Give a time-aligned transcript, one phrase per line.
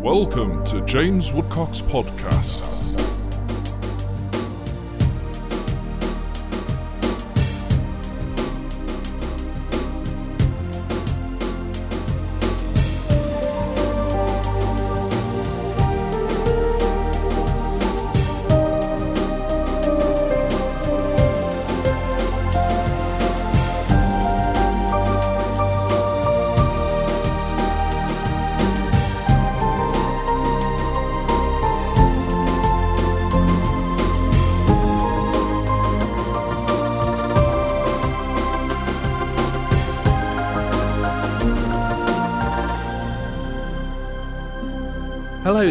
[0.00, 3.03] Welcome to James Woodcock's podcast.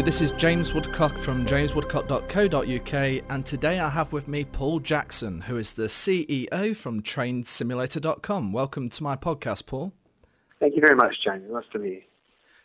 [0.06, 5.56] This is James Woodcock from jameswoodcock.co.uk and today I have with me Paul Jackson, who
[5.56, 8.52] is the CEO from TrainSimulator.com.
[8.52, 9.94] Welcome to my podcast, Paul.
[10.60, 11.46] Thank you very much, James.
[11.50, 12.02] Nice to meet you.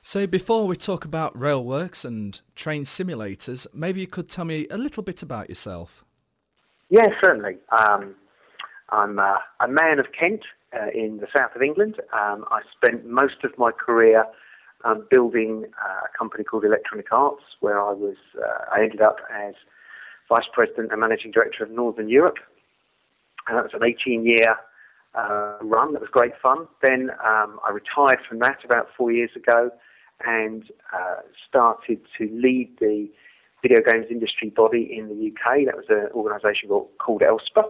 [0.03, 4.77] So before we talk about railworks and train simulators, maybe you could tell me a
[4.77, 6.05] little bit about yourself.
[6.91, 7.59] Yes, certainly.
[7.79, 8.17] Um,
[8.89, 10.43] I'm uh, a man of Kent
[10.75, 12.01] uh, in the south of England.
[12.13, 14.25] Um, I spent most of my career
[14.85, 19.17] um, building uh, a company called Electronic Arts, where I was uh, I ended up
[19.33, 19.55] as
[20.29, 22.39] vice president and managing director of Northern Europe.
[23.47, 24.57] And that was an 18-year
[25.15, 25.95] uh, run.
[25.95, 26.69] That was great fun.
[26.83, 29.71] Then um, I retired from that about four years ago
[30.25, 33.09] and uh, started to lead the
[33.63, 35.65] video games industry body in the UK.
[35.67, 37.65] That was an organisation called, called ELSPA,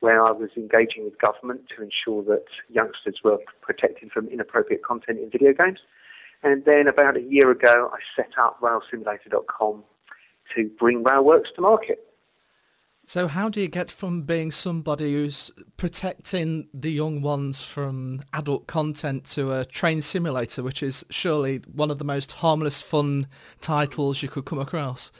[0.00, 5.18] where I was engaging with government to ensure that youngsters were protected from inappropriate content
[5.20, 5.78] in video games.
[6.44, 9.82] And then about a year ago, I set up railsimulator.com
[10.54, 12.06] to bring Railworks to market.
[13.06, 18.66] So how do you get from being somebody who's protecting the young ones from adult
[18.66, 23.26] content to a train simulator, which is surely one of the most harmless, fun
[23.60, 25.12] titles you could come across?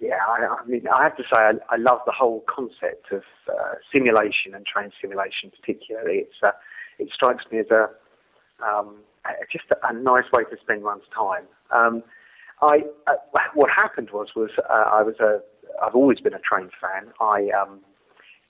[0.00, 3.22] Yeah, I, I mean, I have to say, I, I love the whole concept of
[3.48, 6.18] uh, simulation and train simulation, particularly.
[6.18, 6.50] It's uh,
[6.98, 7.88] it strikes me as a
[8.64, 8.96] um,
[9.50, 11.44] just a, nice way to spend one's time.
[11.70, 12.02] Um,
[12.60, 13.14] I uh,
[13.54, 15.40] what happened was was uh, I was a
[15.82, 17.12] I've always been a train fan.
[17.20, 17.80] I um,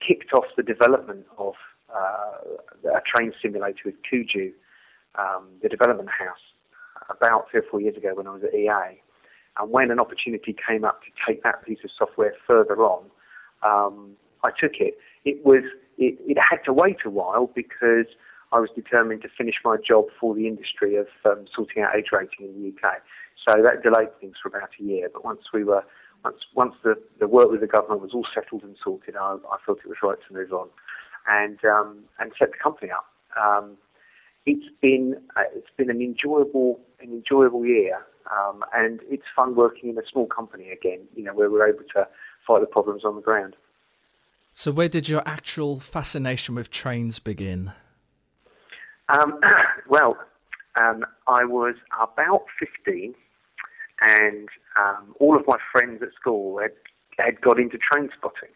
[0.07, 1.55] kicked off the development of
[1.95, 4.53] uh, a train simulator with Kuju,
[5.17, 6.41] um, the development house,
[7.11, 9.01] about three or four years ago when I was at EA.
[9.59, 13.05] And when an opportunity came up to take that piece of software further on,
[13.63, 14.13] um,
[14.43, 14.97] I took it.
[15.25, 15.63] It was
[15.99, 18.07] it, it had to wait a while because
[18.53, 22.09] I was determined to finish my job for the industry of um, sorting out age
[22.13, 22.97] rating in the UK.
[23.49, 25.09] So that delayed things for about a year.
[25.13, 25.85] But once we were,
[26.23, 29.57] once once the, the work with the government was all settled and sorted, I, I
[29.65, 30.69] felt it was right to move on,
[31.27, 33.07] and um, and set the company up.
[33.41, 33.79] Um,
[34.45, 39.91] it's been uh, it's been an enjoyable an enjoyable year, um, and it's fun working
[39.91, 41.01] in a small company again.
[41.17, 42.07] You know where we're able to
[42.47, 43.57] fight the problems on the ground.
[44.55, 47.73] So where did your actual fascination with trains begin?
[49.13, 49.39] Um,
[49.89, 50.17] well,
[50.77, 53.15] um, I was about 15,
[54.03, 56.73] and um, all of my friends at school had,
[57.19, 58.51] had got into train spotting.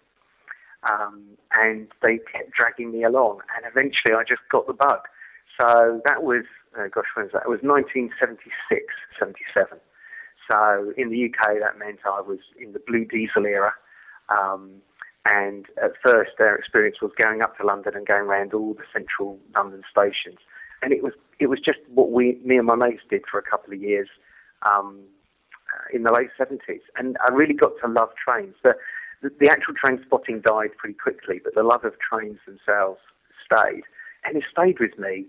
[0.88, 1.22] Um,
[1.52, 5.00] and they kept dragging me along, and eventually I just got the bug.
[5.60, 6.44] So that was,
[6.78, 7.42] uh, gosh, when was that?
[7.46, 8.84] It was 1976,
[9.18, 9.78] 77.
[10.50, 13.72] So in the UK, that meant I was in the blue diesel era.
[14.28, 14.82] Um,
[15.28, 18.84] and at first, their experience was going up to London and going around all the
[18.92, 20.38] central London stations.
[20.82, 23.42] And it was it was just what we, me and my mates, did for a
[23.42, 24.08] couple of years
[24.62, 25.00] um,
[25.92, 26.82] in the late seventies.
[26.96, 28.54] And I really got to love trains.
[28.62, 28.74] The,
[29.40, 33.00] the, actual train spotting died pretty quickly, but the love of trains themselves
[33.44, 33.82] stayed,
[34.24, 35.24] and it stayed with me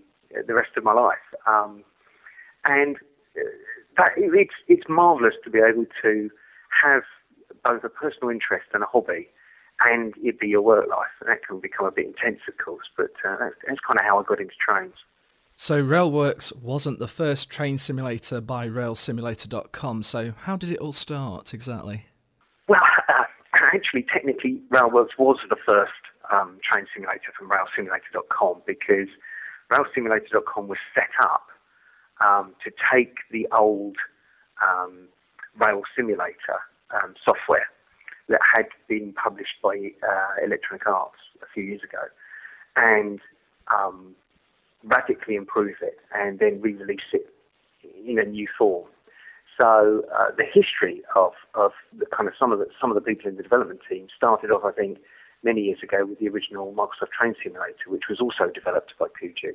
[0.46, 1.26] the rest of my life.
[1.46, 1.82] Um,
[2.64, 2.96] and
[3.36, 3.48] uh,
[3.96, 6.30] that, it's it's marvelous to be able to
[6.84, 7.02] have
[7.64, 9.28] both a personal interest and a hobby
[9.84, 11.08] and it'd be your work life.
[11.20, 14.04] And that can become a bit intense, of course, but uh, that's, that's kind of
[14.04, 14.94] how I got into trains.
[15.54, 20.02] So Railworks wasn't the first train simulator by railsimulator.com.
[20.04, 22.06] So how did it all start exactly?
[22.68, 23.24] Well, uh,
[23.74, 25.92] actually, technically, Railworks was the first
[26.32, 29.08] um, train simulator from railsimulator.com because
[29.72, 31.48] railsimulator.com was set up
[32.24, 33.96] um, to take the old
[34.62, 35.08] um,
[35.58, 36.60] rail simulator
[36.94, 37.66] um, software
[38.28, 42.02] that had been published by uh, Electronic Arts a few years ago,
[42.76, 43.20] and
[43.74, 44.14] um,
[44.84, 47.32] radically improve it, and then re-release it
[48.06, 48.86] in a new form.
[49.60, 53.00] So uh, the history of, of the kind of some of the some of the
[53.00, 54.98] people in the development team started off, I think,
[55.42, 59.54] many years ago with the original Microsoft Train Simulator, which was also developed by Kuju.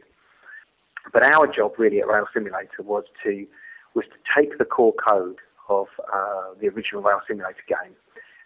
[1.11, 3.45] But our job really at Rail Simulator was to
[3.93, 5.37] was to take the core code
[5.69, 7.95] of uh, the original Rail Simulator game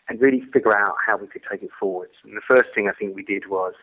[0.09, 2.13] and really figure out how we could take it forwards.
[2.23, 3.73] And the first thing I think we did was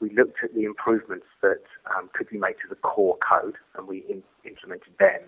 [0.00, 1.62] we looked at the improvements that
[1.96, 5.20] um, could be made to the core code and we in- implemented them.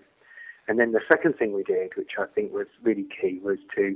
[0.67, 3.95] And then the second thing we did, which I think was really key, was to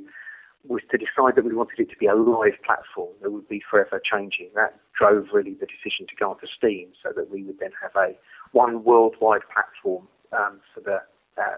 [0.67, 3.61] was to decide that we wanted it to be a live platform that would be
[3.69, 4.49] forever changing.
[4.55, 7.91] That drove really the decision to go onto Steam, so that we would then have
[7.95, 8.17] a
[8.51, 11.01] one worldwide platform um, for the
[11.39, 11.55] uh,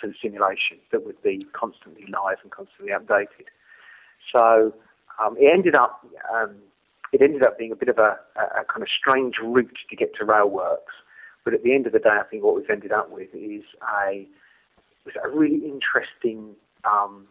[0.00, 3.50] for the simulation that would be constantly live and constantly updated.
[4.32, 4.74] So
[5.22, 6.04] um, it ended up
[6.34, 6.56] um,
[7.12, 10.14] it ended up being a bit of a, a, kind of strange route to get
[10.16, 10.94] to Railworks.
[11.44, 13.64] But at the end of the day, I think what we've ended up with is
[14.04, 14.26] a
[15.04, 16.54] was a really interesting
[16.84, 17.26] um,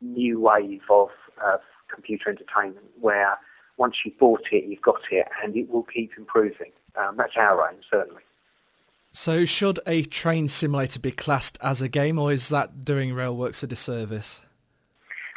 [0.00, 1.08] new wave of
[1.44, 1.58] uh,
[1.92, 3.38] computer entertainment where
[3.76, 6.70] once you've bought it, you've got it, and it will keep improving.
[6.96, 8.22] Um, that's our aim, certainly.
[9.12, 13.62] So, should a train simulator be classed as a game, or is that doing Railworks
[13.62, 14.42] a disservice?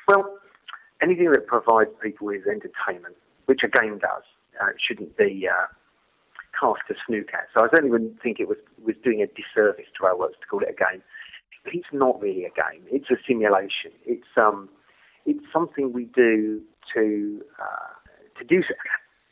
[0.08, 0.38] Well,
[1.04, 3.16] anything that provides people with entertainment,
[3.46, 4.24] which a game does,
[4.62, 5.68] uh, shouldn't be uh,
[6.58, 7.48] cast as snooker.
[7.54, 10.62] So I certainly wouldn't think it was, was doing a disservice to Railworks to call
[10.62, 11.04] it a game.
[11.66, 12.84] It's not really a game.
[12.92, 13.92] It's a simulation.
[14.06, 14.70] It's um,
[15.26, 16.62] it's something we do
[16.94, 18.64] to uh, to do.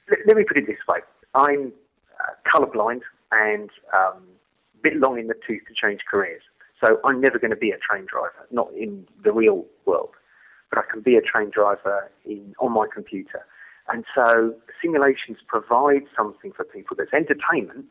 [0.10, 1.00] Let, let, me put it this way:
[1.36, 1.74] I'm
[2.22, 3.02] uh, colourblind
[3.34, 4.24] and um,
[4.76, 6.42] a bit long in the tooth to change careers.
[6.82, 10.12] So I'm never going to be a train driver, not in the real world
[10.72, 13.46] but I can be a train driver in, on my computer.
[13.90, 17.86] And so simulations provide something for people that's entertainment,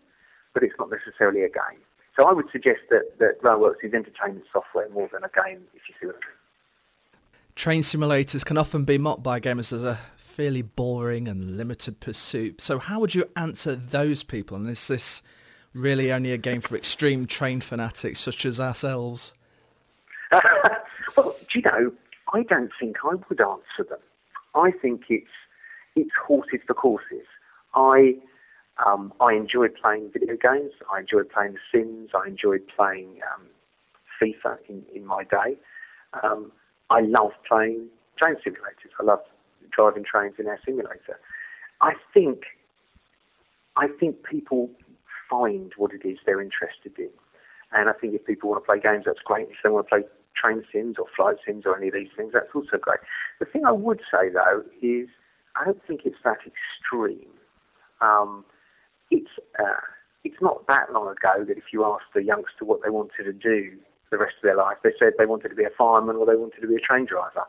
[0.54, 1.80] but it's not necessarily a game.
[2.18, 5.82] So I would suggest that, that Railworks is entertainment software more than a game, if
[5.88, 7.18] you see what I mean.
[7.54, 12.60] Train simulators can often be mocked by gamers as a fairly boring and limited pursuit.
[12.60, 14.56] So how would you answer those people?
[14.56, 15.22] And is this
[15.74, 19.32] really only a game for extreme train fanatics such as ourselves?
[20.32, 21.92] well, do you know,
[22.32, 23.98] I don't think I would answer them.
[24.54, 25.26] I think it's
[25.96, 27.26] it's horses for courses.
[27.74, 28.14] I
[28.84, 30.72] um, I enjoy playing video games.
[30.92, 32.10] I enjoy playing The Sims.
[32.14, 33.46] I enjoyed playing um,
[34.20, 35.56] FIFA in, in my day.
[36.22, 36.52] Um,
[36.88, 37.88] I love playing
[38.18, 38.92] train simulators.
[38.98, 39.20] I love
[39.70, 41.18] driving trains in our simulator.
[41.80, 42.42] I think
[43.76, 44.70] I think people
[45.28, 47.10] find what it is they're interested in.
[47.72, 49.48] And I think if people want to play games, that's great.
[49.48, 50.02] If they want to play
[50.36, 52.32] train sims or flight sims or any of these things.
[52.32, 53.00] That's also great.
[53.38, 55.08] The thing I would say though is
[55.56, 57.30] I don't think it's that extreme.
[58.00, 58.44] Um,
[59.10, 59.80] it's uh,
[60.24, 63.32] it's not that long ago that if you asked a youngster what they wanted to
[63.32, 63.72] do
[64.10, 66.36] the rest of their life, they said they wanted to be a fireman or they
[66.36, 67.44] wanted to be a train driver.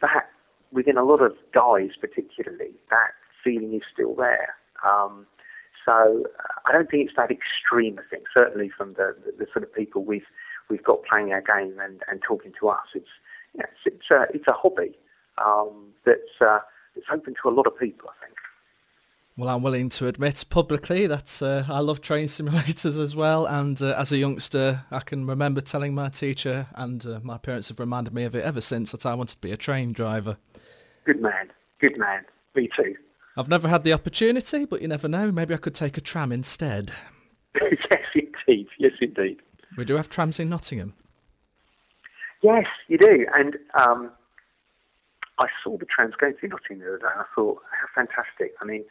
[0.00, 0.28] That
[0.72, 4.54] within a lot of guys, particularly, that feeling is still there.
[4.86, 5.26] Um,
[5.84, 8.24] so uh, I don't think it's that extreme a thing.
[8.34, 10.26] Certainly from the, the, the sort of people we've
[10.68, 12.86] we've got playing our game and, and talking to us.
[12.94, 13.06] It's
[13.54, 14.96] you know, it's, it's, a it's a hobby
[15.44, 16.58] um, that's uh,
[16.94, 18.08] it's open to a lot of people.
[18.08, 18.36] I think.
[19.38, 23.44] Well, I'm willing to admit publicly that uh, I love train simulators as well.
[23.44, 27.68] And uh, as a youngster, I can remember telling my teacher, and uh, my parents
[27.68, 30.38] have reminded me of it ever since, that I wanted to be a train driver.
[31.04, 31.52] Good man.
[31.80, 32.24] Good man.
[32.54, 32.96] Me too.
[33.36, 35.30] I've never had the opportunity, but you never know.
[35.30, 36.90] Maybe I could take a tram instead.
[37.62, 38.68] yes, indeed.
[38.78, 39.40] Yes, indeed.
[39.76, 40.94] We do have trams in Nottingham.
[42.42, 43.26] Yes, you do.
[43.34, 44.10] And um,
[45.38, 48.54] I saw the trams going through Nottingham the other day, and I thought, how fantastic.
[48.60, 48.84] I mean,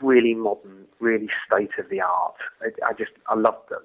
[0.00, 2.36] really modern, really state of the art.
[2.60, 3.82] I, I just, I loved them.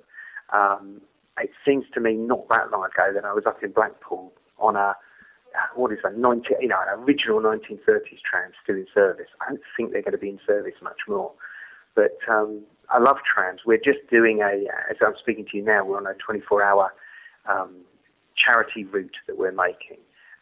[0.53, 1.01] Um,
[1.39, 4.75] it seems to me not that long ago that I was up in Blackpool on
[4.75, 4.95] a,
[5.75, 9.27] what is that, 19, you know, an original 1930s tram still in service.
[9.41, 11.31] I don't think they're going to be in service much more.
[11.95, 13.61] But um, I love trams.
[13.65, 16.93] We're just doing a, as I'm speaking to you now, we're on a 24-hour
[17.49, 17.75] um,
[18.35, 19.97] charity route that we're making,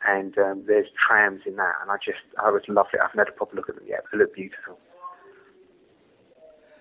[0.07, 2.99] and um, there's trams in that, and I just, I was love it.
[2.99, 4.77] I haven't had a proper look at them yet, but they look beautiful.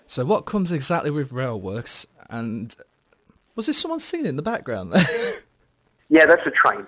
[0.07, 2.75] So what comes exactly with Railworks, and
[3.55, 5.41] was there someone singing in the background there?
[6.09, 6.87] yeah, that's a train.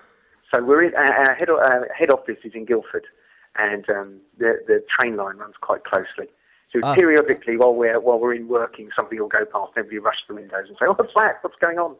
[0.53, 3.05] So we're in, our head, our head office is in Guildford,
[3.55, 6.29] and um, the, the train line runs quite closely.
[6.75, 6.93] So ah.
[6.93, 9.71] periodically, while we're while we're in working, somebody will go past.
[9.77, 11.37] Everybody rush to the windows and say, "Oh, what's that?
[11.41, 11.95] What's going on?"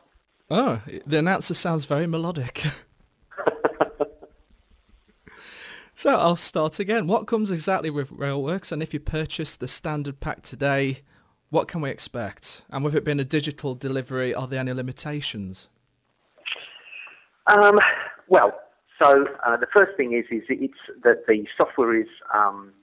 [0.49, 2.65] Oh, the announcer sounds very melodic.
[5.95, 7.07] so I'll start again.
[7.07, 10.99] What comes exactly with Railworks, and if you purchase the standard pack today,
[11.49, 12.63] what can we expect?
[12.69, 15.69] And with it being a digital delivery, are there any limitations?
[17.47, 17.79] Um,
[18.27, 18.51] well,
[19.01, 22.73] so uh, the first thing is is it's that the software is um,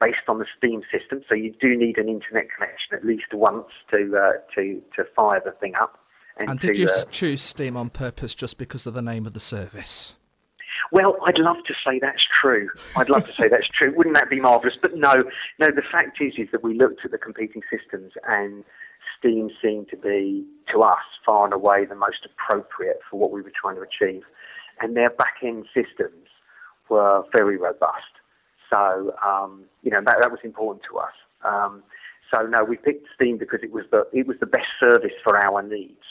[0.00, 3.68] based on the Steam system, so you do need an internet connection at least once
[3.90, 5.98] to uh, to to fire the thing up.
[6.36, 9.24] And, and did to, you uh, choose Steam on purpose just because of the name
[9.26, 10.14] of the service?
[10.90, 12.68] Well, I'd love to say that's true.
[12.96, 13.94] I'd love to say that's true.
[13.96, 14.74] Wouldn't that be marvellous?
[14.80, 15.14] But no,
[15.58, 15.68] no.
[15.70, 18.64] The fact is, is that we looked at the competing systems, and
[19.18, 23.40] Steam seemed to be, to us, far and away the most appropriate for what we
[23.40, 24.22] were trying to achieve.
[24.80, 26.28] And their back-end systems
[26.90, 28.20] were very robust.
[28.70, 31.12] So, um, you know, that, that was important to us.
[31.44, 31.82] Um,
[32.30, 35.36] so no, we picked Steam because it was the it was the best service for
[35.38, 36.02] our needs.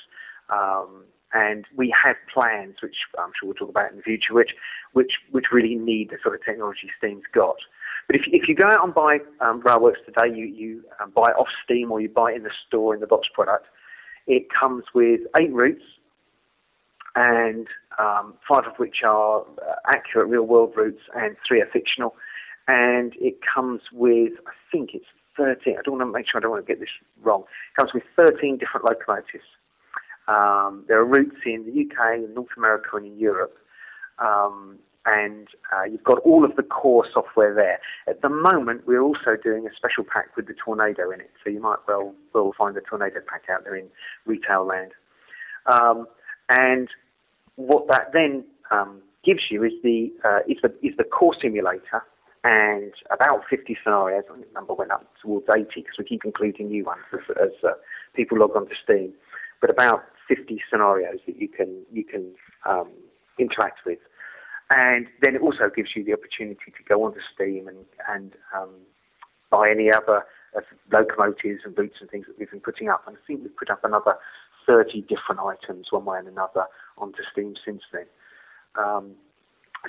[0.49, 4.51] Um, and we have plans, which I'm sure we'll talk about in the future, which
[4.93, 7.57] which which really need the sort of technology Steam's got.
[8.07, 11.31] But if, if you go out and buy um, Railworks today, you, you um, buy
[11.31, 13.67] off Steam or you buy it in the store in the box product,
[14.27, 15.83] it comes with eight routes,
[17.15, 17.67] and
[17.97, 22.15] um, five of which are uh, accurate real world routes, and three are fictional.
[22.67, 25.05] And it comes with, I think it's
[25.37, 26.89] 13, I don't want to make sure I don't want to get this
[27.21, 29.43] wrong, it comes with 13 different locomotives.
[30.27, 33.57] Um, there are routes in the UK, in North America, and in Europe.
[34.19, 37.79] Um, and uh, you've got all of the core software there.
[38.07, 41.49] At the moment, we're also doing a special pack with the Tornado in it, so
[41.49, 43.87] you might well well find the Tornado pack out there in
[44.25, 44.91] retail land.
[45.65, 46.07] Um,
[46.47, 46.87] and
[47.55, 52.03] what that then um, gives you is the uh, is the is the core simulator
[52.43, 54.23] and about 50 scenarios.
[54.29, 57.19] I think the number went up towards 80 because we keep including new ones as,
[57.41, 57.73] as uh,
[58.15, 59.13] people log on to Steam.
[59.61, 62.33] But about 50 scenarios that you can you can
[62.65, 62.89] um,
[63.39, 63.99] interact with,
[64.69, 68.71] and then it also gives you the opportunity to go onto Steam and and um,
[69.49, 70.23] buy any other
[70.57, 73.03] uh, locomotives and routes and things that we've been putting up.
[73.07, 74.15] And I think we've put up another
[74.67, 76.65] 30 different items, one way and another,
[76.97, 78.05] onto Steam since then.
[78.75, 79.11] Um,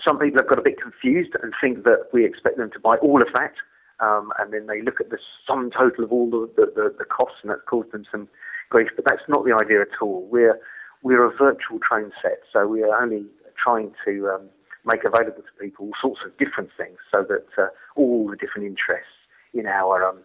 [0.02, 2.96] some people have got a bit confused and think that we expect them to buy
[2.96, 3.54] all of that,
[4.00, 7.04] um, and then they look at the sum total of all the, the, the, the
[7.04, 8.28] costs, and that's caused them some
[8.70, 10.26] grief, but that's not the idea at all.
[10.30, 10.58] We're
[11.02, 13.26] we're a virtual train set, so we are only
[13.62, 14.48] trying to um,
[14.86, 18.66] make available to people all sorts of different things, so that uh, all the different
[18.66, 19.12] interests
[19.52, 20.18] in our um,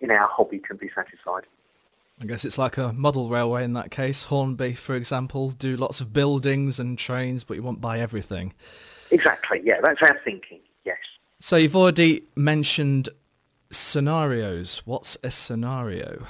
[0.00, 1.44] in our hobby can be satisfied.
[2.20, 4.24] I guess it's like a model railway in that case.
[4.24, 8.54] Hornby, for example, do lots of buildings and trains, but you won't buy everything.
[9.10, 9.60] Exactly.
[9.64, 10.60] Yeah, that's our thinking.
[10.84, 10.98] Yes.
[11.40, 13.08] So you've already mentioned
[13.70, 14.82] scenarios.
[14.84, 16.24] What's a scenario?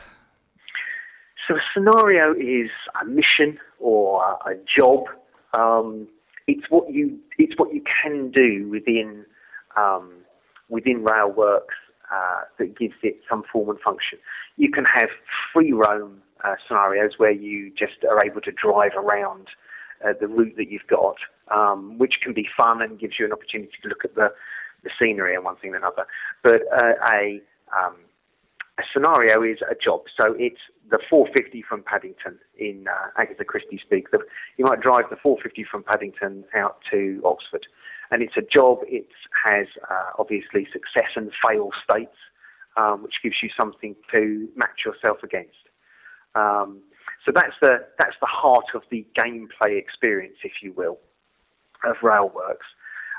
[1.46, 5.04] So a scenario is a mission or a job.
[5.52, 6.08] Um,
[6.46, 9.26] it's what you it's what you can do within
[9.76, 10.10] um,
[10.68, 11.76] within Railworks
[12.14, 14.18] uh, that gives it some form and function.
[14.56, 15.08] You can have
[15.52, 19.48] free roam uh, scenarios where you just are able to drive around
[20.04, 21.16] uh, the route that you've got,
[21.50, 24.28] um, which can be fun and gives you an opportunity to look at the,
[24.82, 26.06] the scenery and one thing and another.
[26.42, 27.40] But uh, a
[27.76, 27.96] um,
[28.78, 30.02] a scenario is a job.
[30.20, 34.08] So it's the 450 from Paddington in uh, Agatha Christie speak.
[34.56, 37.66] You might drive the 450 from Paddington out to Oxford,
[38.10, 38.78] and it's a job.
[38.86, 39.08] It
[39.44, 42.16] has uh, obviously success and fail states,
[42.76, 45.52] um, which gives you something to match yourself against.
[46.34, 46.80] Um,
[47.24, 50.98] so that's the that's the heart of the gameplay experience, if you will,
[51.84, 52.68] of Railworks.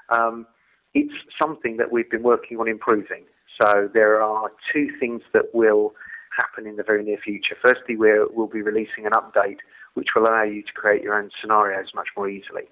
[0.10, 0.46] Um,
[0.94, 3.24] it's something that we've been working on improving.
[3.60, 5.94] So there are two things that will
[6.36, 7.56] happen in the very near future.
[7.62, 9.60] Firstly, we will be releasing an update
[9.94, 12.64] which will allow you to create your own scenarios much more easily.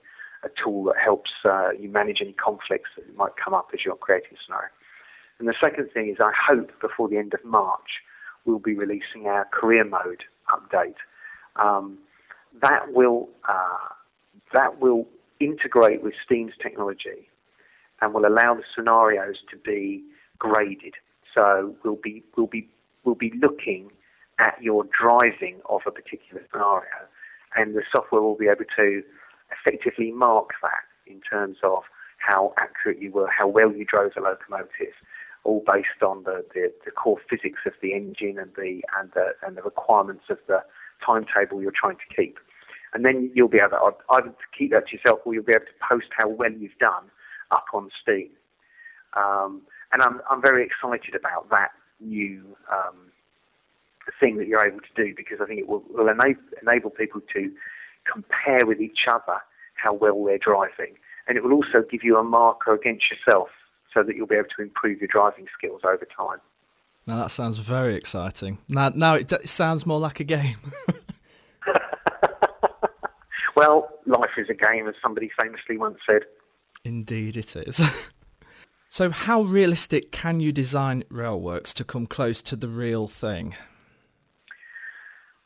[0.44, 3.96] A tool that helps uh, you manage any conflicts that might come up as you're
[3.96, 4.70] creating a scenario.
[5.40, 8.02] And the second thing is, I hope before the end of March,
[8.46, 10.96] we'll be releasing our career mode update.
[11.56, 11.98] Um,
[12.62, 13.90] that will uh,
[14.54, 15.08] that will
[15.40, 17.28] integrate with Steam's technology
[18.02, 20.04] and will allow the scenarios to be
[20.38, 20.96] graded.
[21.34, 22.70] So we'll be we'll be
[23.04, 23.90] we'll be looking
[24.40, 27.08] at your driving of a particular scenario,
[27.56, 29.04] and the software will be able to
[29.60, 31.84] effectively mark that in terms of
[32.18, 34.94] how accurate you were, how well you drove the locomotive,
[35.44, 39.34] all based on the, the, the core physics of the engine and the and the
[39.46, 40.64] and the requirements of the
[41.06, 42.38] timetable you're trying to keep.
[42.94, 45.66] And then you'll be able to either keep that to yourself or you'll be able
[45.66, 47.10] to post how well you've done
[47.52, 48.30] up on Steam.
[49.16, 53.12] Um, and I'm, I'm very excited about that new um,
[54.20, 57.22] thing that you're able to do because I think it will, will enable, enable people
[57.34, 57.52] to
[58.12, 59.40] compare with each other
[59.76, 60.96] how well they're driving.
[61.28, 63.50] And it will also give you a marker against yourself
[63.94, 66.40] so that you'll be able to improve your driving skills over time.
[67.06, 68.60] Now that sounds very exciting.
[68.68, 70.58] Now, now it, it sounds more like a game.
[73.56, 76.22] well, life is a game, as somebody famously once said.
[76.84, 77.82] Indeed, it is.
[78.94, 83.56] So how realistic can you design railworks to come close to the real thing?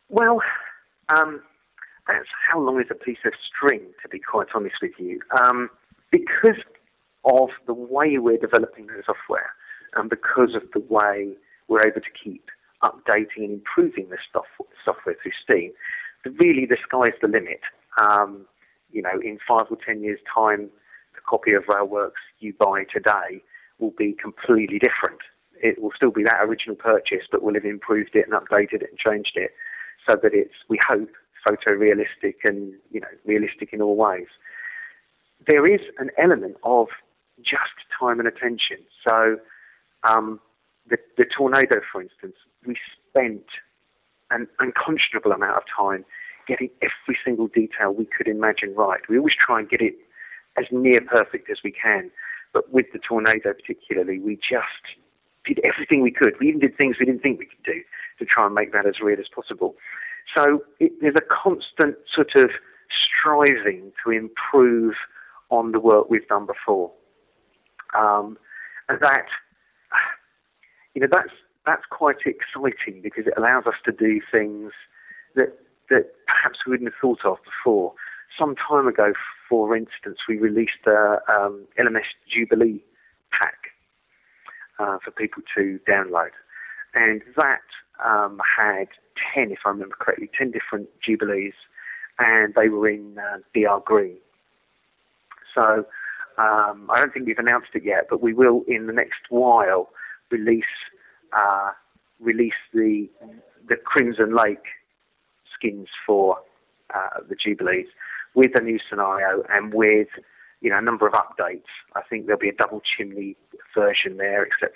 [0.10, 0.42] Well,
[1.08, 1.42] um,
[2.08, 5.20] that's how long is a piece of string, to be quite honest with you.
[5.44, 5.70] Um,
[6.12, 6.62] because
[7.26, 9.52] of the way we're developing the software
[9.96, 11.34] and because of the way
[11.68, 12.46] we're able to keep
[12.84, 14.18] updating and improving the
[14.86, 15.72] software through Steam,
[16.40, 17.62] really the sky's the limit.
[18.02, 18.46] Um,
[18.92, 20.70] you know, in five or ten years' time,
[21.16, 23.44] the copy of Railworks you buy today
[23.80, 25.20] will be completely different.
[25.62, 28.90] It will still be that original purchase, but we'll have improved it and updated it
[28.92, 29.52] and changed it
[30.08, 31.10] so that it's, we hope,
[31.46, 34.28] photorealistic and you know realistic in all ways.
[35.48, 36.88] There is an element of
[37.42, 38.78] just time and attention.
[39.08, 39.38] So
[40.04, 40.40] um,
[40.90, 42.76] the, the tornado, for instance, we
[43.10, 43.46] spent
[44.32, 46.06] an unconscionable amount of time
[46.48, 49.02] getting every single detail we could imagine right.
[49.10, 49.96] We always try and get it
[50.58, 52.10] as near perfect as we can,
[52.54, 54.98] but with the tornado particularly, we just
[55.46, 56.34] did everything we could.
[56.40, 57.82] We even did things we didn't think we could do
[58.20, 59.76] to try and make that as real as possible.
[60.36, 62.50] So it, there's a constant sort of
[62.90, 64.96] striving to improve
[65.50, 66.92] on the work we've done before.
[67.98, 68.38] Um,
[68.90, 69.26] and that,
[70.94, 71.32] you know, that's,
[71.66, 74.72] that's quite exciting because it allows us to do things
[75.36, 75.58] that,
[75.90, 77.94] that perhaps we wouldn't have thought of before.
[78.38, 79.14] Some time ago,
[79.50, 82.84] for instance, we released a um, LMS Jubilee
[83.32, 83.58] pack
[84.80, 86.32] uh, for people to download.
[86.94, 87.62] And that
[88.06, 88.88] um, had
[89.34, 91.54] 10, if I remember correctly, 10 different Jubilees,
[92.20, 94.18] and they were in uh, BR Green.
[95.54, 95.86] So
[96.38, 99.90] um, I don't think we've announced it yet, but we will in the next while
[100.30, 100.66] release
[101.34, 101.72] uh,
[102.20, 103.10] release the
[103.68, 104.66] the Crimson Lake
[105.54, 106.38] skins for
[106.94, 107.88] uh, the Jubilees
[108.36, 110.10] with a new scenario and with
[110.62, 111.64] you know a number of updates.
[111.96, 113.36] I think there'll be a double chimney
[113.76, 114.70] version there, etc.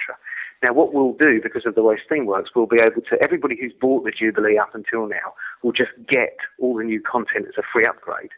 [0.64, 3.58] Now, what we'll do, because of the way Steam works, we'll be able to, everybody
[3.60, 7.58] who's bought the Jubilee up until now will just get all the new content as
[7.58, 8.30] a free upgrade.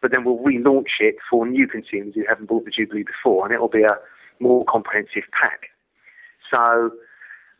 [0.00, 3.54] But then we'll relaunch it for new consumers who haven't bought the Jubilee before, and
[3.54, 3.96] it'll be a
[4.40, 5.70] more comprehensive pack.
[6.52, 6.90] So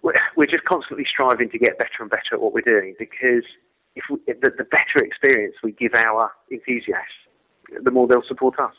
[0.02, 3.44] we're just constantly striving to get better and better at what we're doing because
[3.94, 7.14] if, we, the, the better experience we give our enthusiasts,
[7.82, 8.74] the more they'll support us.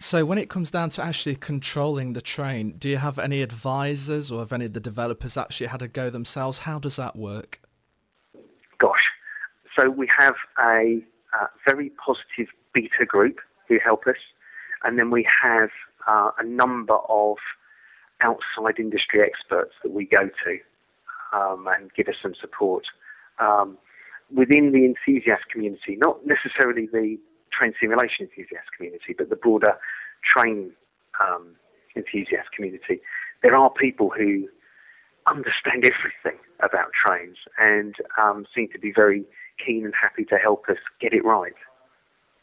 [0.00, 4.32] So when it comes down to actually controlling the train, do you have any advisors
[4.32, 6.60] or have any of the developers actually had a go themselves?
[6.60, 7.60] How does that work?
[8.78, 9.04] Gosh.
[9.78, 11.02] So we have a,
[11.68, 14.16] very positive beta group who help us.
[14.82, 15.68] And then we have
[16.08, 17.36] uh, a number of
[18.22, 22.84] outside industry experts that we go to um, and give us some support.
[23.38, 23.76] Um,
[24.34, 27.18] within the enthusiast community, not necessarily the
[27.52, 29.76] train simulation enthusiast community, but the broader
[30.24, 30.72] train
[31.20, 31.56] um,
[31.96, 33.00] enthusiast community,
[33.42, 34.48] there are people who
[35.26, 39.24] understand everything about trains and um, seem to be very
[39.64, 41.54] keen and happy to help us get it right.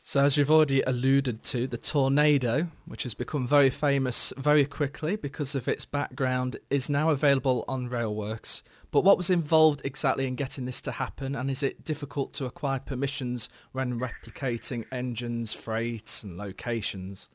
[0.04, 5.18] So as you've already alluded to, the Tornado, which has become very famous very quickly
[5.18, 8.64] because of its background, is now available on Railworks.
[8.92, 12.46] But what was involved exactly in getting this to happen, and is it difficult to
[12.46, 17.28] acquire permissions when replicating engines, freight, and locations?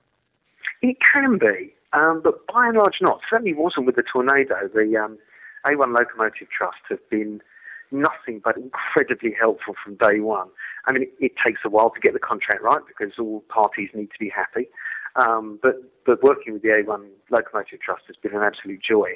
[0.81, 3.21] It can be, um, but by and large not.
[3.29, 4.69] Certainly wasn't with the Tornado.
[4.73, 5.19] The um,
[5.67, 7.41] A1 Locomotive Trust have been
[7.93, 10.49] nothing but incredibly helpful from day one.
[10.87, 13.91] I mean, it, it, takes a while to get the contract right because all parties
[13.95, 14.69] need to be happy.
[15.15, 15.75] Um, but
[16.07, 19.11] but working with the A1 Locomotive Trust has been an absolute joy.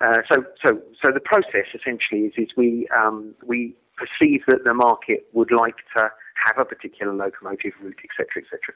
[0.00, 4.74] Uh, so so so the process essentially is is we um, we perceive that the
[4.74, 6.10] market would like to
[6.46, 8.74] have a particular locomotive route, etc., etc.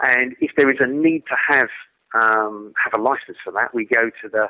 [0.00, 1.68] And if there is a need to have
[2.14, 4.48] um, have a license for that, we go to the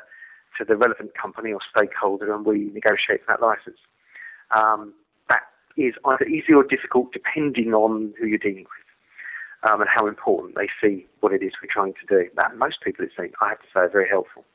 [0.57, 3.77] to the relevant company or stakeholder and we negotiate that license.
[4.51, 4.93] Um,
[5.29, 5.43] that
[5.75, 10.55] is either easy or difficult depending on who you're dealing with um, and how important
[10.55, 12.29] they see what it is we're trying to do.
[12.35, 14.45] That most people, it seems, I have to say, are very helpful.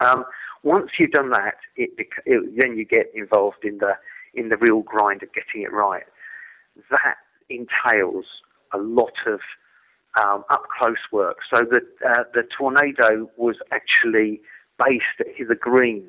[0.00, 0.24] Um,
[0.62, 1.90] once you've done that, it,
[2.26, 3.94] it, then you get involved in the
[4.34, 6.04] in the real grind of getting it right.
[6.90, 7.16] That
[7.48, 8.24] entails
[8.72, 9.40] a lot of
[10.20, 11.38] um, up close work.
[11.52, 14.40] So the uh, the tornado was actually
[14.78, 16.04] based at Hither Green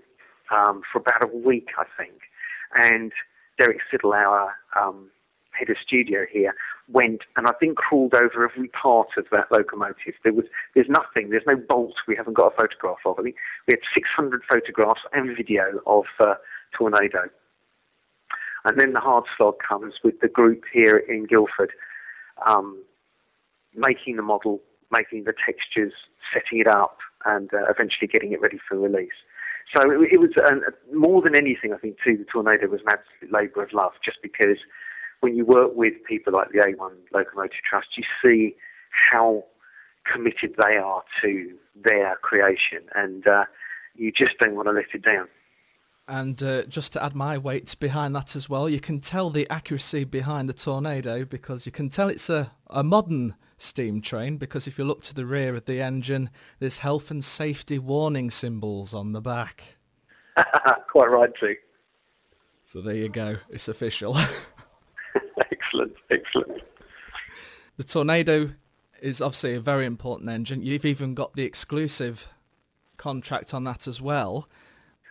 [0.52, 2.22] um, for about a week, I think,
[2.74, 3.12] and
[3.58, 4.50] Derek Siddle,
[4.80, 5.10] um,
[5.52, 6.54] head of studio here,
[6.88, 10.16] went and I think crawled over every part of that locomotive.
[10.24, 13.20] There was there's nothing, there's no bolt we haven't got a photograph of.
[13.20, 13.36] I think
[13.68, 16.36] we had 600 photographs and video of uh,
[16.78, 17.30] Tornado.
[18.64, 21.72] And then the hard slog comes with the group here in Guildford,
[22.46, 22.84] um,
[23.76, 24.62] making the model,
[24.92, 25.94] making the textures,
[26.32, 29.10] setting it up, and uh, eventually getting it ready for release.
[29.76, 32.94] So it, it was uh, more than anything, I think, too, the tornado was an
[33.00, 34.58] absolute labour of love, just because
[35.22, 38.56] when you work with people like the A1 Locomotive Trust, you see
[39.12, 39.46] how
[40.12, 41.56] committed they are to
[41.86, 43.46] their creation, and uh,
[43.96, 45.28] you just don't want to let it down.
[46.08, 49.50] And uh, just to add my weight behind that as well, you can tell the
[49.50, 54.68] accuracy behind the Tornado because you can tell it's a, a modern steam train because
[54.68, 56.30] if you look to the rear of the engine,
[56.60, 59.76] there's health and safety warning symbols on the back.
[60.92, 61.56] Quite right too.
[62.66, 64.18] So there you go, it's official.
[65.82, 66.62] excellent, excellent.
[67.78, 68.52] The Tornado
[69.02, 70.62] is obviously a very important engine.
[70.62, 72.28] You've even got the exclusive
[72.98, 74.48] contract on that as well.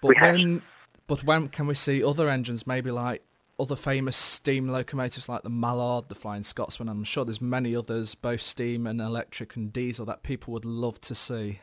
[0.00, 0.62] But we when have.
[1.06, 3.22] but when can we see other engines maybe like
[3.61, 6.88] other famous steam locomotives like the Mallard, the Flying Scotsman.
[6.88, 10.98] I'm sure there's many others, both steam and electric and diesel, that people would love
[11.02, 11.61] to see.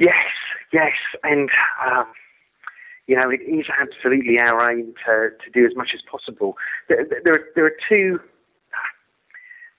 [0.00, 0.14] Yes,
[0.72, 1.48] yes, and
[1.86, 2.06] um,
[3.06, 6.56] you know it is absolutely our aim to, to do as much as possible.
[6.88, 8.20] There, there, there are two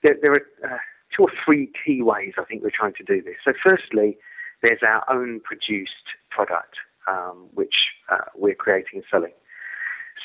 [0.02, 0.78] there, there are uh,
[1.16, 3.36] two or three key ways I think we're trying to do this.
[3.44, 4.18] So, firstly,
[4.62, 5.92] there's our own produced
[6.30, 7.74] product, um, which
[8.10, 9.32] uh, we're creating and selling.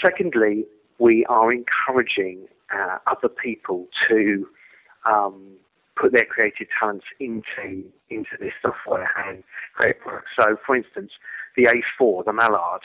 [0.03, 0.65] Secondly,
[0.99, 4.47] we are encouraging uh, other people to
[5.05, 5.55] um,
[5.99, 9.43] put their creative talents into into this software and
[9.75, 10.29] create products.
[10.39, 11.11] So, for instance,
[11.55, 11.67] the
[11.99, 12.81] A4, the Mallard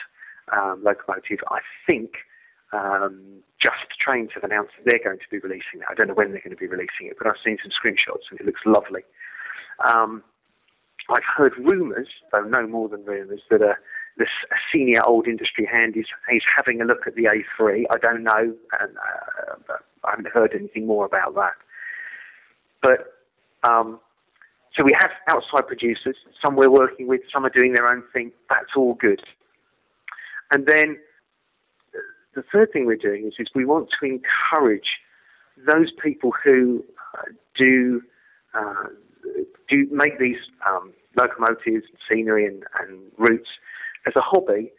[0.51, 2.11] um, locomotive, I think
[2.73, 5.85] um, Just Trains have announced that they're going to be releasing it.
[5.89, 8.29] I don't know when they're going to be releasing it, but I've seen some screenshots
[8.29, 9.01] and it looks lovely.
[9.83, 10.23] Um,
[11.09, 13.75] I've heard rumours, though no more than rumours, that a
[14.17, 14.27] this
[14.71, 17.85] senior old industry hand is, is having a look at the A3.
[17.89, 21.53] I don't know, and uh, I haven't heard anything more about that.
[22.81, 23.99] But um,
[24.77, 26.15] so we have outside producers.
[26.43, 27.21] Some we're working with.
[27.33, 28.31] Some are doing their own thing.
[28.49, 29.21] That's all good.
[30.51, 30.97] And then
[32.35, 34.89] the third thing we're doing is, is we want to encourage
[35.67, 36.83] those people who
[37.17, 38.01] uh, do
[38.53, 38.87] uh,
[39.67, 43.49] do make these um, locomotives, and scenery, and, and routes
[44.07, 44.71] as a hobby,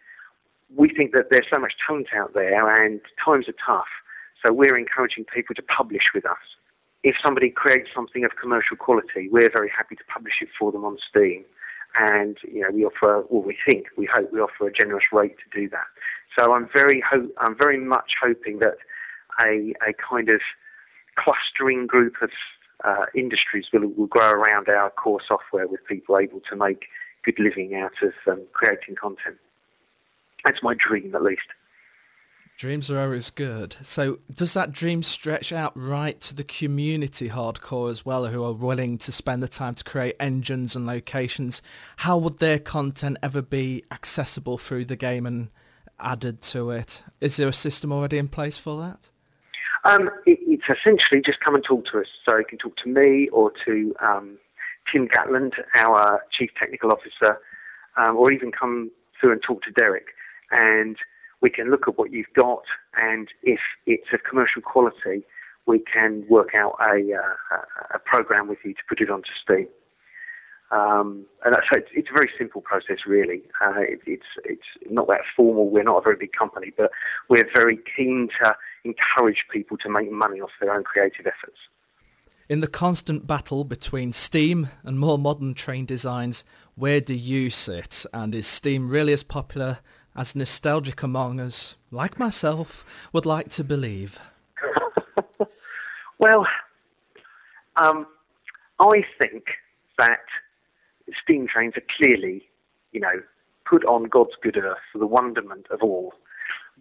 [0.74, 3.88] we think that there's so much talent out there and times are tough.
[4.44, 6.38] So we're encouraging people to publish with us.
[7.02, 10.84] If somebody creates something of commercial quality, we're very happy to publish it for them
[10.84, 11.44] on Steam.
[11.98, 15.36] And you know, we offer, well, we think, we hope, we offer a generous rate
[15.38, 15.86] to do that.
[16.38, 18.76] So I'm very, ho- I'm very much hoping that
[19.42, 20.40] a, a kind of
[21.16, 22.30] clustering group of
[22.84, 26.84] uh, industries will, will grow around our core software with people able to make
[27.24, 29.36] good living out of um, creating content.
[30.44, 31.42] That's my dream, at least.
[32.60, 33.74] Dreams are always good.
[33.80, 38.52] So, does that dream stretch out right to the community hardcore as well, who are
[38.52, 41.62] willing to spend the time to create engines and locations?
[41.96, 45.48] How would their content ever be accessible through the game and
[45.98, 47.02] added to it?
[47.18, 49.10] Is there a system already in place for that?
[49.90, 52.08] Um, it, it's essentially just come and talk to us.
[52.28, 54.36] So you can talk to me or to um,
[54.92, 57.40] Tim Gatland, our Chief Technical Officer,
[57.96, 60.08] um, or even come through and talk to Derek.
[60.50, 60.98] And
[61.40, 62.62] we can look at what you've got,
[62.96, 65.24] and if it's of commercial quality,
[65.66, 69.68] we can work out a, uh, a program with you to put it onto Steam.
[70.70, 73.42] Um, and so it's, it's, a very simple process, really.
[73.60, 75.68] Uh, it, it's it's not that formal.
[75.68, 76.92] We're not a very big company, but
[77.28, 81.58] we're very keen to encourage people to make money off their own creative efforts.
[82.48, 86.44] In the constant battle between Steam and more modern train designs,
[86.76, 88.06] where do you sit?
[88.12, 89.78] And is Steam really as popular
[90.16, 94.18] as nostalgic among us, like myself, would like to believe?
[96.18, 96.46] well,
[97.76, 98.06] um,
[98.78, 99.44] I think
[99.98, 100.20] that
[101.22, 102.48] steam trains are clearly,
[102.92, 103.22] you know,
[103.68, 106.12] put on God's good earth for the wonderment of all.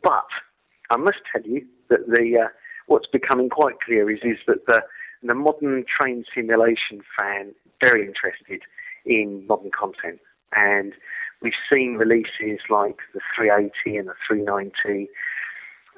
[0.01, 0.27] But
[0.89, 2.47] I must tell you that the uh,
[2.87, 4.81] what's becoming quite clear is is that the
[5.21, 8.61] the modern train simulation fan very interested
[9.05, 10.19] in modern content.
[10.55, 10.93] And
[11.41, 15.09] we've seen releases like the 380 and the 390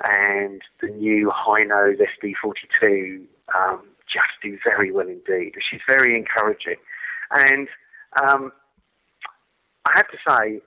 [0.03, 3.21] and the new Hynose SD42
[3.55, 6.77] um, just do very well indeed, which is very encouraging.
[7.31, 7.67] And
[8.21, 8.51] um,
[9.85, 10.61] I have to say,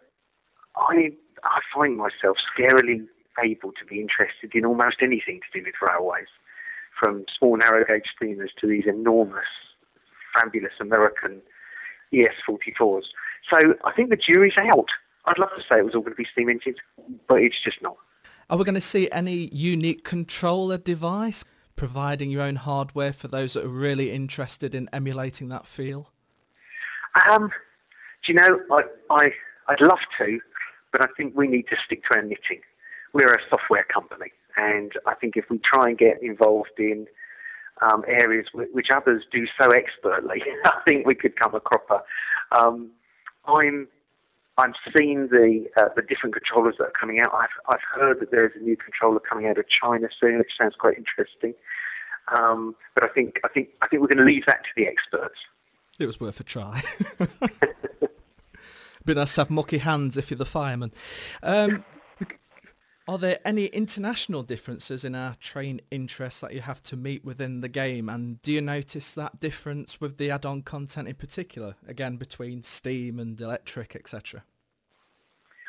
[0.76, 1.12] I,
[1.44, 3.06] I find myself scarily
[3.42, 6.28] able to be interested in almost anything to do with railways
[6.98, 9.44] from small narrow gauge steamers to these enormous,
[10.32, 11.42] fabulous American
[12.12, 13.06] ES44s.
[13.50, 14.86] So I think the jury's out.
[15.26, 16.76] I'd love to say it was all going to be steam engines,
[17.28, 17.96] but it's just not.
[18.50, 21.44] Are we going to see any unique controller device
[21.76, 26.10] providing your own hardware for those that are really interested in emulating that feel?
[27.30, 27.50] Um,
[28.26, 29.26] do you know, I, I,
[29.68, 30.40] I'd love to,
[30.92, 32.60] but I think we need to stick to our knitting.
[33.12, 37.06] We're a software company, And I think if we try and get involved in
[37.82, 42.02] um, areas which others do so expertly, I think we could come a cropper.
[42.52, 42.90] Um,
[43.46, 43.88] I'm
[44.56, 47.32] I'm seeing the uh, the different controllers that are coming out.
[47.34, 50.74] I've I've heard that there's a new controller coming out of China soon, which sounds
[50.78, 51.54] quite interesting.
[52.28, 54.86] Um, but I think I think I think we're going to leave that to the
[54.86, 55.36] experts.
[55.98, 56.82] It was worth a try.
[59.04, 60.92] Been nice to have mucky hands if you're the fireman.
[61.42, 61.84] Um,
[63.06, 67.60] are there any international differences in our train interests that you have to meet within
[67.60, 68.08] the game?
[68.08, 73.18] And do you notice that difference with the add-on content in particular, again, between Steam
[73.18, 74.44] and Electric, etc.?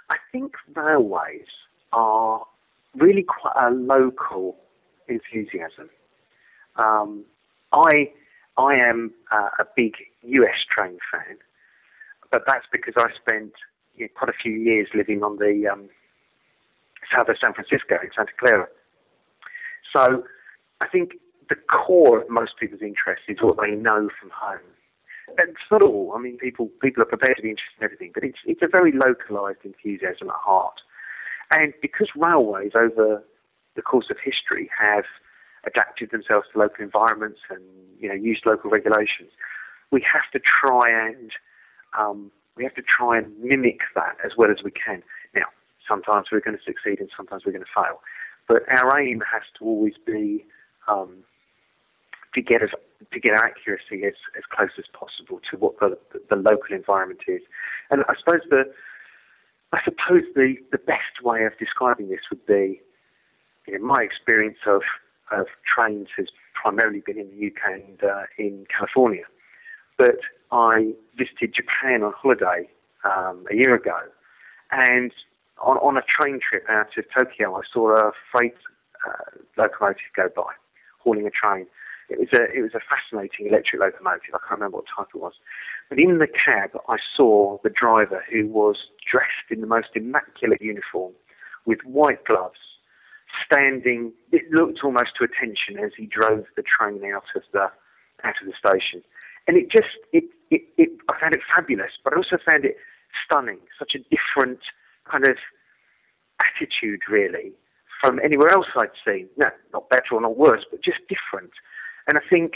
[0.09, 1.47] I think railways
[1.91, 2.45] are
[2.95, 4.55] really quite a local
[5.09, 5.89] enthusiasm.
[6.77, 7.25] Um,
[7.73, 8.11] I
[8.57, 11.37] I am uh, a big US train fan,
[12.31, 13.51] but that's because I spent
[13.95, 15.89] you know, quite a few years living on the um,
[17.11, 18.67] south of San Francisco in Santa Clara.
[19.95, 20.23] So
[20.81, 21.13] I think
[21.49, 24.59] the core of most people's interest is what they know from home.
[25.37, 26.13] And it's not all.
[26.15, 28.67] I mean, people people are prepared to be interested in everything, but it's it's a
[28.67, 30.81] very localised enthusiasm at heart.
[31.51, 33.23] And because railways over
[33.75, 35.05] the course of history have
[35.65, 37.61] adapted themselves to local environments and
[37.99, 39.31] you know used local regulations,
[39.91, 41.31] we have to try and
[41.97, 45.01] um, we have to try and mimic that as well as we can.
[45.33, 45.45] Now,
[45.87, 48.01] sometimes we're going to succeed and sometimes we're going to fail,
[48.47, 50.45] but our aim has to always be
[50.87, 51.23] um,
[52.33, 52.69] to get us
[53.11, 55.97] to get accuracy as, as close as possible to what the,
[56.29, 57.41] the local environment is.
[57.91, 58.63] And I suppose the
[59.73, 62.81] I suppose the, the best way of describing this would be
[63.67, 64.81] you know, my experience of
[65.31, 69.23] of trains has primarily been in the UK and uh, in California.
[69.97, 70.19] But
[70.51, 72.69] I visited Japan on holiday
[73.03, 73.99] um, a year ago,
[74.71, 75.11] and
[75.61, 78.55] on, on a train trip out of Tokyo, I saw a freight
[79.07, 80.53] uh, locomotive go by,
[80.99, 81.67] hauling a train.
[82.09, 84.35] It was a it was a fascinating electric locomotive.
[84.35, 85.33] I can't remember what type it was.
[85.89, 88.77] But in the cab, I saw the driver who was
[89.09, 91.13] dressed in the most immaculate uniform,
[91.65, 92.59] with white gloves,
[93.43, 94.13] standing.
[94.31, 97.71] It looked almost to attention as he drove the train out of the
[98.23, 99.01] out of the station,
[99.47, 102.77] and it just it, it, it I found it fabulous, but I also found it
[103.25, 103.59] stunning.
[103.79, 104.59] Such a different
[105.09, 105.37] kind of
[106.41, 107.53] attitude, really,
[108.01, 109.27] from anywhere else I'd seen.
[109.37, 111.51] No, not better or not worse, but just different.
[112.07, 112.53] And I think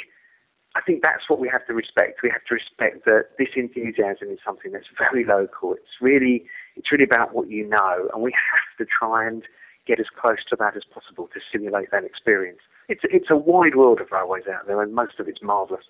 [0.75, 2.21] I think that's what we have to respect.
[2.21, 5.73] We have to respect that this enthusiasm is something that's very local.
[5.73, 9.43] It's really it's really about what you know, and we have to try and
[9.89, 12.59] get as close to that as possible to simulate that experience.
[12.87, 15.83] It's, it's a wide world of railways out there, and most of it's marvellous.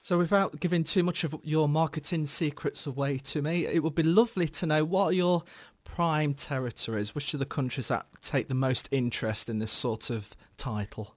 [0.00, 4.02] So, without giving too much of your marketing secrets away to me, it would be
[4.02, 5.44] lovely to know what are your
[5.86, 7.14] prime territories?
[7.14, 11.14] Which are the countries that take the most interest in this sort of title?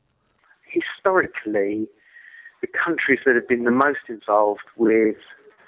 [0.63, 1.87] Historically,
[2.61, 5.17] the countries that have been the most involved with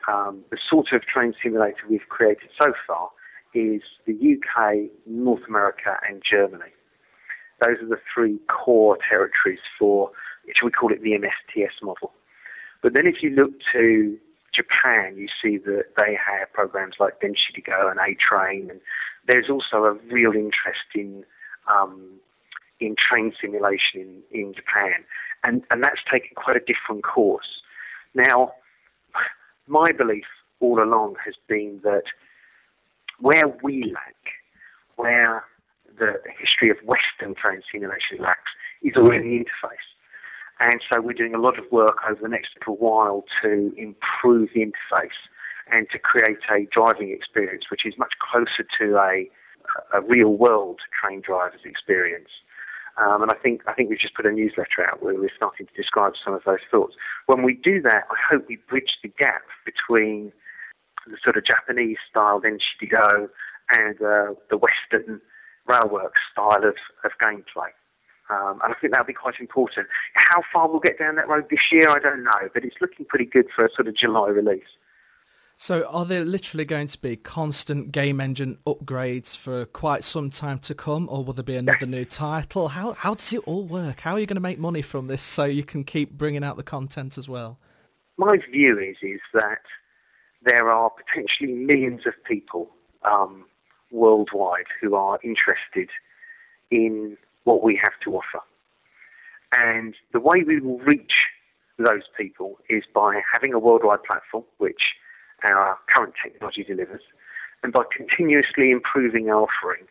[0.08, 3.10] um, the sort of train simulator we've created so far
[3.54, 6.72] is the UK, North America, and Germany.
[7.60, 10.12] Those are the three core territories for,
[10.56, 12.14] should we call it the MSTS model.
[12.82, 14.18] But then if you look to
[14.54, 18.82] Japan, you see that they have programs like Densha de Go and A Train, and
[19.28, 21.24] there's also a real interest in
[21.68, 22.20] um,
[22.80, 25.06] in train simulation in, in Japan,
[25.44, 27.62] and and that's taken quite a different course.
[28.14, 28.54] Now,
[29.68, 30.26] my belief
[30.60, 32.04] all along has been that
[33.20, 34.16] where we lack,
[34.96, 35.44] where
[35.98, 39.91] the, history of Western train simulation lacks, is in the interface.
[40.62, 44.50] And so we're doing a lot of work over the next little while to improve
[44.54, 45.18] the interface
[45.72, 49.28] and to create a driving experience which is much closer to a,
[49.98, 52.30] a real world train driver's experience.
[53.02, 55.66] Um, and I think I think we've just put a newsletter out where we're starting
[55.66, 56.94] to describe some of those thoughts.
[57.26, 60.32] When we do that, I hope we bridge the gap between
[61.08, 63.30] the sort of Japanese style Go
[63.70, 65.22] and uh, the Western
[65.68, 67.72] railwork style of, of gameplay.
[68.32, 69.88] Um, and I think that'll be quite important.
[70.14, 73.06] How far we'll get down that road this year, I don't know, but it's looking
[73.06, 74.64] pretty good for a sort of July release.
[75.58, 80.58] So, are there literally going to be constant game engine upgrades for quite some time
[80.60, 82.70] to come, or will there be another new title?
[82.70, 84.00] How how does it all work?
[84.00, 86.58] How are you going to make money from this so you can keep bringing out
[86.58, 87.60] the content as well?
[88.18, 89.62] My view is is that
[90.44, 92.72] there are potentially millions of people
[93.04, 93.46] um,
[93.92, 95.90] worldwide who are interested
[96.72, 98.44] in what we have to offer.
[99.52, 101.14] And the way we will reach
[101.78, 104.82] those people is by having a worldwide platform, which
[105.44, 107.02] our current technology delivers,
[107.64, 109.86] and by continuously improving our offering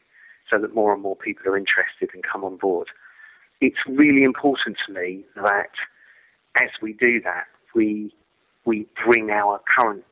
[0.49, 2.89] so that more and more people are interested and come on board.
[3.61, 5.71] It's really important to me that
[6.61, 8.13] as we do that, we
[8.65, 10.05] we bring our current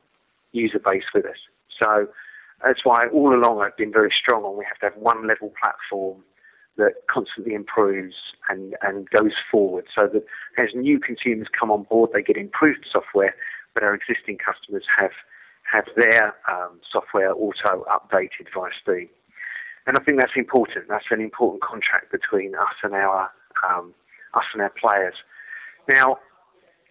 [0.53, 1.37] user base with us.
[1.81, 2.07] So
[2.63, 5.53] that's why all along I've been very strong on we have to have one level
[5.59, 6.23] platform
[6.79, 8.15] that constantly improves
[8.49, 10.23] and, and goes forward so that
[10.57, 13.35] as new consumers come on board, they get improved software,
[13.73, 15.11] but our existing customers have
[15.71, 19.07] have their um, software auto updated via Steam.
[19.85, 20.87] And I think that's important.
[20.89, 23.29] That's an important contract between us and our
[23.67, 23.93] um,
[24.33, 25.15] us and our players.
[25.87, 26.17] Now,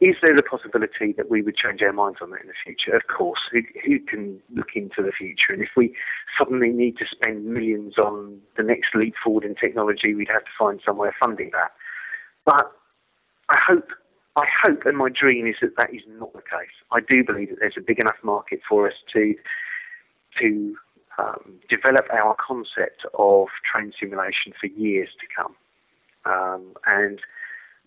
[0.00, 2.96] is there the possibility that we would change our minds on that in the future?
[2.96, 3.40] Of course.
[3.50, 5.52] Who, who, can look into the future?
[5.52, 5.94] And if we
[6.38, 10.50] suddenly need to spend millions on the next leap forward in technology, we'd have to
[10.56, 11.72] find somewhere funding that.
[12.44, 12.70] But
[13.48, 13.88] I hope,
[14.36, 16.74] I hope, and my dream is that that is not the case.
[16.92, 19.34] I do believe that there's a big enough market for us to
[20.40, 20.76] to
[21.18, 25.56] um, develop our concept of train simulation for years to come.
[26.24, 27.20] Um, and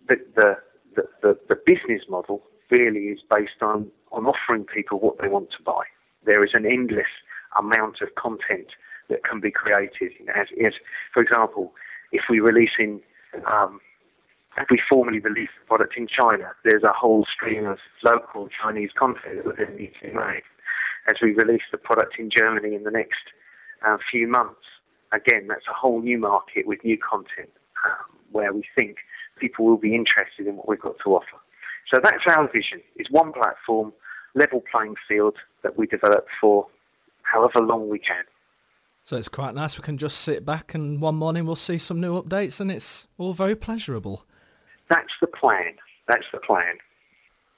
[0.10, 0.58] the, the
[0.95, 5.49] the, the, the business model really is based on, on offering people what they want
[5.58, 5.84] to buy.
[6.25, 7.12] There is an endless
[7.58, 8.67] amount of content
[9.10, 10.12] that can be created.
[10.36, 10.73] As, as
[11.13, 11.73] for example,
[12.12, 13.01] if we release in,
[13.51, 13.80] um,
[14.58, 18.91] if we formally release the product in China, there's a whole stream of local Chinese
[18.97, 20.43] content that then needs to be made.
[21.08, 23.32] As we release the product in Germany in the next
[23.86, 24.62] uh, few months,
[25.12, 27.49] again, that's a whole new market with new content
[27.86, 28.97] um, where we think
[29.41, 31.38] people will be interested in what we've got to offer.
[31.91, 33.91] So that's our vision, is one platform,
[34.36, 36.67] level playing field that we develop for
[37.23, 38.23] however long we can.
[39.04, 39.77] So it's quite nice.
[39.77, 43.08] We can just sit back and one morning we'll see some new updates and it's
[43.17, 44.25] all very pleasurable.
[44.89, 45.73] That's the plan.
[46.08, 46.77] That's the plan.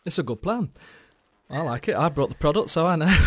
[0.06, 0.70] It's a good plan.
[1.50, 1.96] I like it.
[1.96, 3.06] I brought the product, so I know.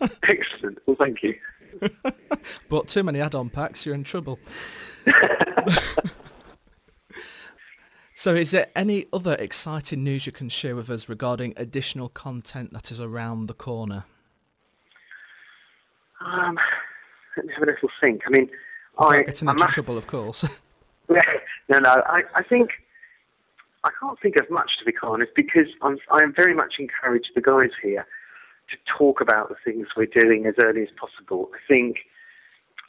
[0.22, 0.78] Excellent.
[0.86, 1.32] Well, thank you.
[2.68, 4.38] but too many add-on packs, you're in trouble.
[8.16, 12.72] So, is there any other exciting news you can share with us regarding additional content
[12.72, 14.04] that is around the corner?
[16.24, 16.56] Um,
[17.36, 18.22] let me have a little think.
[18.24, 18.48] I mean,
[18.96, 20.44] Without I getting into trouble, of course.
[21.08, 21.18] no,
[21.68, 21.90] no.
[22.06, 22.70] I, I think
[23.82, 27.40] I can't think of much to be honest because I'm I'm very much encouraged the
[27.40, 28.06] guys here
[28.70, 31.50] to talk about the things we're doing as early as possible.
[31.52, 31.96] I think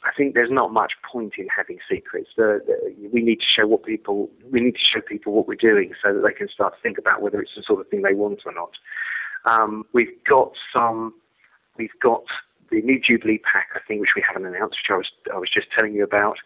[0.04, 2.28] I think there's not much point in having secrets.
[2.36, 5.56] The, the, we need to show what people we need to show people what we're
[5.56, 8.02] doing so that they can start to think about whether it's the sort of thing
[8.02, 8.70] they want or not.
[9.46, 11.14] Um, we've got some.
[11.76, 12.24] We've got
[12.70, 15.50] the new Jubilee pack, I think, which we haven't announced, which I was I was
[15.52, 16.38] just telling you about.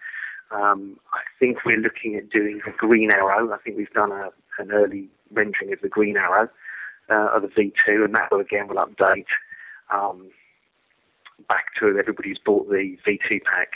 [0.50, 3.52] Um, I think we're looking at doing a Green Arrow.
[3.52, 6.48] I think we've done a, an early rendering of the Green Arrow
[7.08, 9.26] uh, of the V2, and that will again will update.
[9.92, 10.30] Um,
[11.48, 13.72] back to everybody who's bought the V2 pack.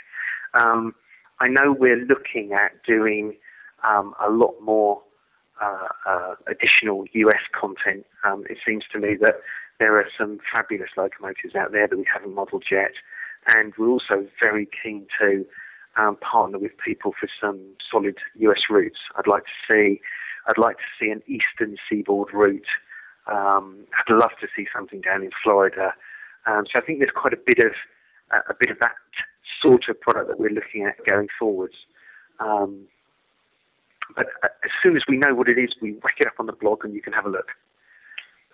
[0.55, 0.95] Um,
[1.41, 3.35] I know we're looking at doing
[3.83, 5.03] um, a lot more
[5.63, 8.05] uh, uh, additional US content.
[8.25, 9.37] Um, it seems to me that
[9.79, 12.93] there are some fabulous locomotives out there that we haven't modelled yet,
[13.55, 15.45] and we're also very keen to
[15.97, 18.99] um, partner with people for some solid US routes.
[19.17, 20.01] I'd like to see,
[20.49, 22.67] I'd like to see an eastern seaboard route.
[23.27, 25.95] Um, I'd love to see something down in Florida
[26.47, 27.73] um, so I think there's quite a bit of
[28.33, 28.97] uh, a bit of that
[29.63, 31.75] sort of product that we're looking at going forwards.
[32.41, 32.87] Um,
[34.17, 36.47] but uh, as soon as we know what it is, we whack it up on
[36.47, 37.49] the blog and you can have a look.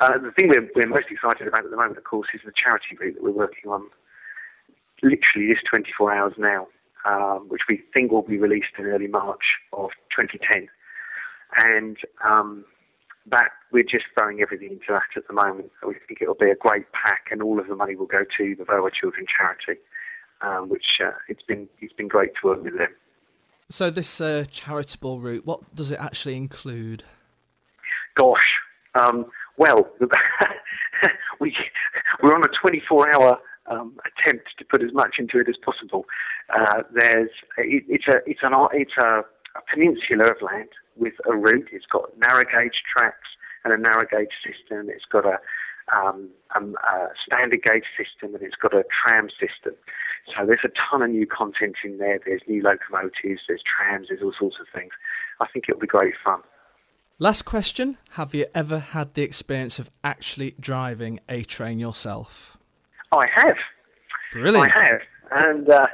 [0.00, 2.52] Uh, the thing we're, we're most excited about at the moment, of course, is the
[2.56, 3.88] charity route that we're working on
[5.02, 6.68] literally this 24 hours now,
[7.04, 10.68] um, which we think will be released in early March of 2010.
[11.56, 12.64] And um,
[13.26, 15.70] that we're just throwing everything into that at the moment.
[15.86, 18.54] We think it'll be a great pack, and all of the money will go to
[18.56, 19.80] the Voa Children Charity,
[20.40, 22.94] um, which uh, it's been it's been great to work with them.
[23.68, 27.04] So this uh, charitable route, what does it actually include?
[28.16, 28.38] Gosh,
[28.96, 29.88] um, well,
[31.40, 31.54] we
[32.22, 36.06] we're on a 24-hour um, attempt to put as much into it as possible.
[36.52, 39.20] Uh, there's it, it's a it's an it's a,
[39.56, 41.68] a peninsula of land with a route.
[41.72, 43.28] It's got narrow gauge tracks
[43.64, 44.88] and a narrow gauge system.
[44.88, 45.38] It's got a,
[45.94, 49.74] um, um, a standard gauge system and it's got a tram system.
[50.36, 52.20] So there's a ton of new content in there.
[52.24, 54.92] There's new locomotives, there's trams, there's all sorts of things.
[55.40, 56.40] I think it'll be great fun.
[57.18, 57.98] Last question.
[58.12, 62.56] Have you ever had the experience of actually driving a train yourself?
[63.12, 63.56] I have.
[64.32, 64.72] Brilliant.
[64.74, 65.00] I have.
[65.30, 65.86] And uh,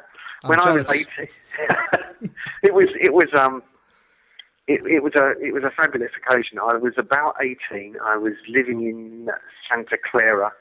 [0.44, 0.88] when jealous.
[0.88, 1.06] I was
[2.20, 2.30] 18,
[2.62, 3.62] it was, it was, um,
[4.68, 6.58] it, it, was a it was a fabulous occasion.
[6.58, 7.96] I was about eighteen.
[8.02, 9.28] I was living in
[9.68, 10.52] Santa Clara,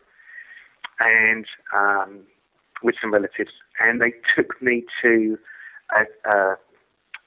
[0.99, 1.45] and
[1.75, 2.19] um,
[2.83, 5.37] with some relatives, and they took me to
[5.95, 6.55] a, a,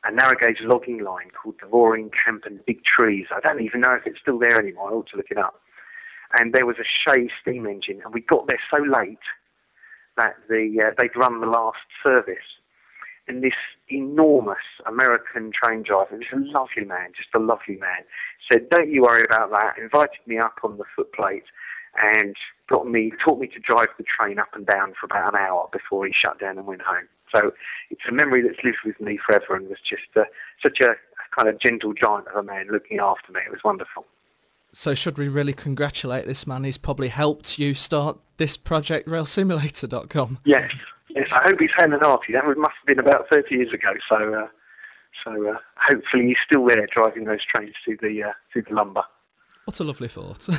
[0.05, 3.27] a narrow gauge logging line called the Roaring Camp and Big Trees.
[3.35, 4.91] I don't even know if it's still there anymore.
[4.91, 5.61] I ought to look it up.
[6.39, 9.19] And there was a Shay steam engine, and we got there so late
[10.17, 12.37] that the uh, they'd run the last service.
[13.29, 13.53] And this
[13.89, 14.57] enormous
[14.87, 18.05] American train driver, a lovely man, just a lovely man,
[18.51, 21.45] said, "Don't you worry about that." Invited me up on the footplate
[21.97, 22.37] and
[22.69, 25.69] got me taught me to drive the train up and down for about an hour
[25.73, 27.09] before he shut down and went home.
[27.35, 27.53] So
[27.91, 30.25] it's a memory that's lived with me forever, and was just uh,
[30.63, 30.97] such a
[31.37, 33.41] kind of gentle giant of a man looking after me.
[33.47, 34.07] It was wonderful.
[34.73, 36.65] So should we really congratulate this man?
[36.65, 40.39] He's probably helped you start this project, railsimulator.com.
[40.45, 40.71] Yes,
[41.11, 41.29] yes.
[41.33, 42.33] I hope he's hand and hearty.
[42.33, 43.93] That must have been about 30 years ago.
[44.09, 44.49] So, uh,
[45.25, 49.03] so uh, hopefully he's still there driving those trains through the uh, through the lumber.
[49.65, 50.49] What a lovely thought.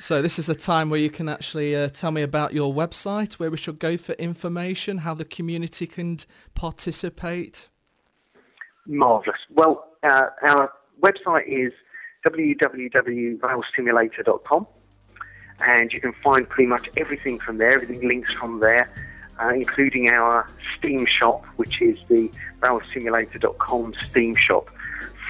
[0.00, 3.34] So this is a time where you can actually uh, tell me about your website,
[3.34, 6.20] where we should go for information, how the community can
[6.54, 7.68] participate.
[8.86, 9.36] Marvellous.
[9.50, 11.74] Well, uh, our website is
[12.26, 14.66] www.railsimulator.com
[15.62, 17.72] and you can find pretty much everything from there.
[17.72, 18.90] Everything links from there,
[19.40, 22.30] uh, including our Steam shop, which is the
[22.60, 24.70] railsimulator.com Steam shop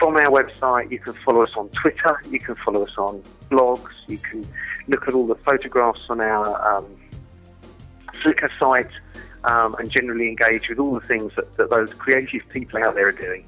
[0.01, 3.93] from our website, you can follow us on Twitter, you can follow us on blogs,
[4.09, 4.45] you can
[4.89, 6.87] look at all the photographs on our um,
[8.15, 8.91] Flickr site,
[9.45, 13.09] um, and generally engage with all the things that, that those creative people out there
[13.09, 13.45] are doing.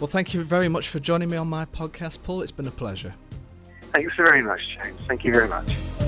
[0.00, 2.42] Well, thank you very much for joining me on my podcast, Paul.
[2.42, 3.14] It's been a pleasure.
[3.92, 5.00] Thanks very much, James.
[5.06, 6.07] Thank you very much.